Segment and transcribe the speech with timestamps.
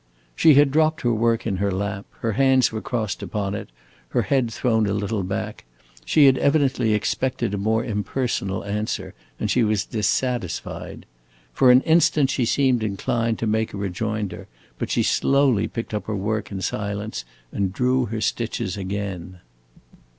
[0.35, 3.69] She had dropped her work in her lap; her hands were crossed upon it,
[4.09, 5.63] her head thrown a little back.
[6.05, 11.05] She had evidently expected a more impersonal answer, and she was dissatisfied.
[11.53, 14.47] For an instant she seemed inclined to make a rejoinder,
[14.79, 19.39] but she slowly picked up her work in silence and drew her stitches again.